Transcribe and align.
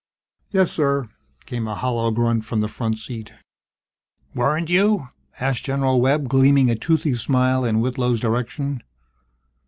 "Yes, 0.49 0.71
sir," 0.71 1.09
came 1.45 1.67
a 1.67 1.75
hollow 1.75 2.09
grunt 2.09 2.43
from 2.43 2.61
the 2.61 2.67
front 2.67 2.97
seat. 2.97 3.33
"Weren't 4.33 4.67
you?" 4.71 5.09
asked 5.39 5.63
General 5.65 6.01
Webb, 6.01 6.27
gleaming 6.27 6.71
a 6.71 6.75
toothy 6.75 7.13
smile 7.13 7.63
in 7.63 7.81
Whitlow's 7.81 8.19
direction. 8.19 8.81